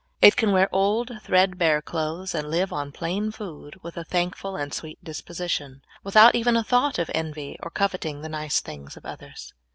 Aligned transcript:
It 0.19 0.35
can 0.35 0.51
wear 0.51 0.67
old. 0.73 1.11
thread 1.21 1.59
bare 1.59 1.79
clothes, 1.79 2.33
and 2.33 2.49
live 2.49 2.73
on 2.73 2.91
plain 2.91 3.29
food, 3.29 3.75
with 3.83 3.97
a 3.97 4.03
thank 4.03 4.35
ful 4.35 4.55
and 4.55 4.73
sweet 4.73 4.97
disposition, 5.03 5.83
Avithout 6.03 6.33
even 6.33 6.57
a 6.57 6.63
thought 6.63 6.97
of 6.97 7.11
envy, 7.13 7.55
or 7.61 7.69
coveting 7.69 8.21
the 8.23 8.27
nice 8.27 8.61
things 8.61 8.97
of 8.97 9.05
others. 9.05 9.53